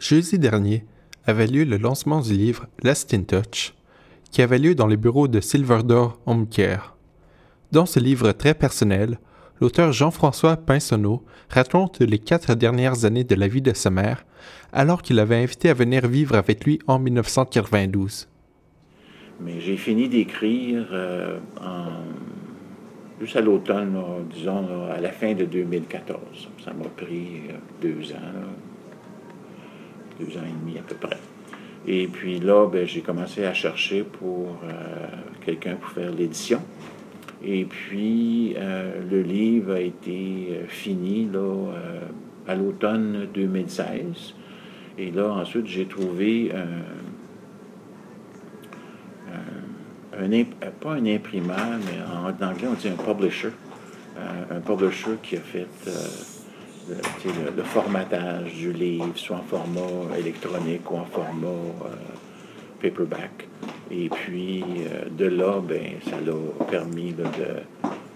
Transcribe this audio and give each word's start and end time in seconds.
Jeudi 0.00 0.38
dernier 0.38 0.82
avait 1.26 1.46
lieu 1.46 1.64
le 1.64 1.76
lancement 1.76 2.22
du 2.22 2.32
livre 2.32 2.66
Last 2.82 3.12
in 3.12 3.22
Touch, 3.22 3.74
qui 4.30 4.40
avait 4.40 4.58
lieu 4.58 4.74
dans 4.74 4.86
les 4.86 4.96
bureaux 4.96 5.28
de 5.28 5.40
Silverdor 5.40 6.18
Home. 6.24 6.46
Dans 7.70 7.84
ce 7.84 8.00
livre 8.00 8.32
très 8.32 8.54
personnel, 8.54 9.18
l'auteur 9.60 9.92
Jean-François 9.92 10.56
Pinsonneau 10.56 11.22
raconte 11.50 12.00
les 12.00 12.18
quatre 12.18 12.54
dernières 12.54 13.04
années 13.04 13.24
de 13.24 13.34
la 13.34 13.46
vie 13.46 13.60
de 13.60 13.74
sa 13.74 13.90
mère, 13.90 14.24
alors 14.72 15.02
qu'il 15.02 15.16
l'avait 15.16 15.42
invité 15.42 15.68
à 15.68 15.74
venir 15.74 16.08
vivre 16.08 16.34
avec 16.34 16.64
lui 16.64 16.78
en 16.86 16.98
1992. 16.98 18.26
Mais 19.42 19.60
j'ai 19.60 19.76
fini 19.76 20.08
d'écrire 20.08 20.86
euh, 20.92 21.38
juste 23.20 23.36
à 23.36 23.42
l'automne, 23.42 24.02
disons 24.34 24.66
à 24.90 24.98
la 24.98 25.10
fin 25.10 25.34
de 25.34 25.44
2014. 25.44 26.18
Ça 26.64 26.72
m'a 26.72 26.88
pris 26.88 27.42
euh, 27.50 27.58
deux 27.82 28.12
ans 28.12 28.48
deux 30.20 30.36
ans 30.36 30.44
et 30.46 30.64
demi 30.64 30.78
à 30.78 30.82
peu 30.82 30.94
près. 30.94 31.18
Et 31.86 32.06
puis 32.08 32.40
là, 32.40 32.66
ben, 32.66 32.86
j'ai 32.86 33.00
commencé 33.00 33.44
à 33.44 33.54
chercher 33.54 34.02
pour 34.02 34.58
euh, 34.64 35.06
quelqu'un 35.44 35.76
pour 35.76 35.90
faire 35.90 36.10
l'édition. 36.10 36.60
Et 37.42 37.64
puis, 37.64 38.54
euh, 38.58 39.00
le 39.10 39.22
livre 39.22 39.74
a 39.74 39.80
été 39.80 40.48
euh, 40.50 40.66
fini 40.68 41.26
là, 41.32 41.72
à 42.46 42.54
l'automne 42.54 43.28
2016. 43.32 44.34
Et 44.98 45.10
là, 45.10 45.32
ensuite, 45.32 45.66
j'ai 45.66 45.86
trouvé 45.86 46.52
un, 46.52 46.82
pas 50.80 50.92
un 50.92 51.06
imprimeur, 51.06 51.78
mais 51.86 51.98
en 52.12 52.46
anglais, 52.46 52.68
on 52.70 52.74
dit 52.74 52.88
un 52.88 53.02
publisher. 53.02 53.52
un 54.50 54.60
publisher 54.60 55.12
qui 55.22 55.36
a 55.36 55.40
fait 55.40 55.66
le, 57.56 57.62
formatage 57.62 58.54
du 58.54 58.72
livre, 58.72 59.12
soit 59.16 59.36
en 59.36 59.42
format 59.42 60.16
électronique 60.18 60.90
ou 60.90 60.96
en 60.96 61.04
format 61.04 61.46
euh, 61.46 61.94
paperback. 62.80 63.48
Et 63.90 64.08
puis, 64.08 64.62
euh, 64.62 65.08
de 65.10 65.26
là, 65.26 65.60
ben, 65.60 65.94
ça 66.04 66.20
l'a 66.24 66.32
permis 66.70 67.12
de 67.12 67.24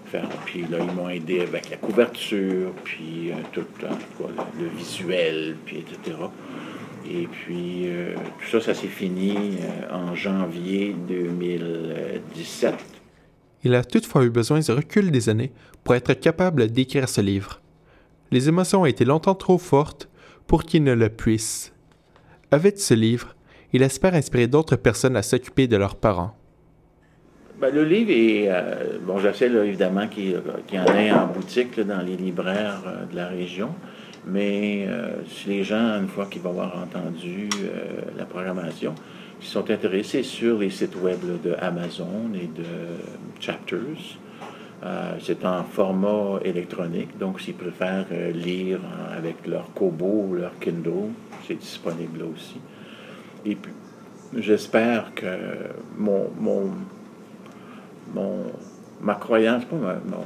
faire. 0.05 0.29
Puis 0.45 0.65
là, 0.69 0.77
ils 0.79 0.95
m'ont 0.95 1.09
aidé 1.09 1.41
avec 1.41 1.69
la 1.69 1.77
couverture, 1.77 2.71
puis 2.83 3.31
euh, 3.31 3.35
tout, 3.51 3.65
le, 4.59 4.67
visuel, 4.77 5.55
puis 5.65 5.77
etc. 5.77 6.17
Et 7.07 7.27
puis, 7.27 7.87
tout 8.39 8.49
ça, 8.49 8.61
ça 8.61 8.73
s'est 8.73 8.87
fini 8.87 9.59
en 9.91 10.15
janvier 10.15 10.95
2017. 11.07 12.73
Il 13.63 13.75
a 13.75 13.83
toutefois 13.83 14.23
eu 14.23 14.31
besoin 14.31 14.59
de 14.59 14.71
recul 14.71 15.11
des 15.11 15.29
années 15.29 15.51
pour 15.83 15.93
être 15.93 16.13
capable 16.15 16.67
d'écrire 16.71 17.07
ce 17.07 17.21
livre. 17.21 17.61
Les 18.35 18.49
émotions 18.49 18.81
ont 18.81 18.85
été 18.85 19.05
longtemps 19.05 19.33
trop 19.33 19.57
fortes 19.57 20.09
pour 20.45 20.65
qu'il 20.65 20.83
ne 20.83 20.91
le 20.91 21.07
puisse. 21.07 21.73
Avec 22.51 22.77
ce 22.79 22.93
livre, 22.93 23.33
il 23.71 23.81
espère 23.81 24.13
inspirer 24.13 24.47
d'autres 24.47 24.75
personnes 24.75 25.15
à 25.15 25.21
s'occuper 25.21 25.67
de 25.69 25.77
leurs 25.77 25.95
parents. 25.95 26.35
Ben, 27.61 27.73
le 27.73 27.85
livre 27.85 28.11
est. 28.11 28.47
Euh, 28.49 28.97
bon, 29.01 29.19
j'essaie 29.19 29.49
évidemment 29.49 30.09
qu'il 30.09 30.35
en 30.73 30.95
ait 30.97 31.13
en 31.13 31.27
boutique 31.27 31.79
dans 31.79 32.01
les 32.01 32.17
libraires 32.17 32.83
euh, 32.85 33.05
de 33.05 33.15
la 33.15 33.29
région. 33.29 33.69
Mais 34.27 34.85
euh, 34.85 35.11
si 35.29 35.47
les 35.47 35.63
gens, 35.63 36.01
une 36.01 36.09
fois 36.09 36.25
qu'ils 36.25 36.41
vont 36.41 36.49
avoir 36.49 36.77
entendu 36.77 37.47
la 38.17 38.25
programmation, 38.25 38.95
qui 39.39 39.47
sont 39.47 39.71
intéressés 39.71 40.23
sur 40.23 40.57
les 40.57 40.71
sites 40.71 41.01
web 41.01 41.21
de 41.41 41.55
Amazon 41.61 42.33
et 42.33 42.47
de 42.47 42.65
Chapters, 43.39 44.17
euh, 44.85 45.17
c'est 45.19 45.43
en 45.45 45.63
format 45.63 46.39
électronique, 46.43 47.17
donc 47.17 47.41
s'ils 47.41 47.55
préfèrent 47.55 48.05
euh, 48.11 48.31
lire 48.31 48.79
avec 49.17 49.47
leur 49.47 49.73
Kobo 49.73 50.27
ou 50.29 50.35
leur 50.35 50.59
Kindle, 50.59 51.09
c'est 51.47 51.55
disponible 51.55 52.19
là 52.19 52.25
aussi. 52.25 52.59
Et 53.45 53.55
puis, 53.55 53.71
j'espère 54.35 55.15
que 55.15 55.25
mon, 55.97 56.29
mon, 56.39 56.71
mon, 58.13 58.43
ma 59.01 59.15
croyance, 59.15 59.65
pas 59.65 59.75
mon, 59.75 60.25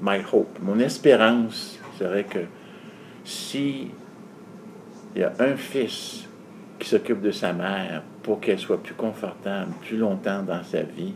my 0.00 0.20
hope, 0.32 0.58
mon 0.62 0.78
espérance 0.78 1.78
serait 1.98 2.24
que 2.24 2.40
si 3.24 3.88
il 5.14 5.20
y 5.20 5.24
a 5.24 5.32
un 5.38 5.56
fils 5.56 6.26
qui 6.78 6.88
s'occupe 6.88 7.20
de 7.20 7.30
sa 7.30 7.52
mère 7.52 8.02
pour 8.22 8.40
qu'elle 8.40 8.58
soit 8.58 8.82
plus 8.82 8.94
confortable 8.94 9.72
plus 9.82 9.98
longtemps 9.98 10.42
dans 10.42 10.62
sa 10.62 10.82
vie, 10.82 11.12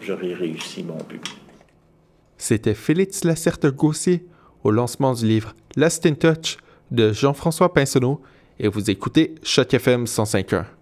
j'aurai 0.00 0.34
réussi 0.34 0.84
mon 0.84 0.98
but. 1.08 1.47
C'était 2.38 2.74
Félix 2.74 3.24
Lacerte-Gaussier 3.24 4.24
au 4.62 4.70
lancement 4.70 5.12
du 5.12 5.26
livre 5.26 5.54
Last 5.76 6.06
in 6.06 6.14
Touch 6.14 6.56
de 6.90 7.12
Jean-François 7.12 7.74
Pinsonneau 7.74 8.22
et 8.60 8.68
vous 8.68 8.90
écoutez 8.90 9.34
Choc 9.42 9.74
FM 9.74 10.04
105.1. 10.04 10.77